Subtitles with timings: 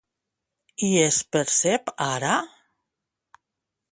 [0.87, 2.33] I es percep ara?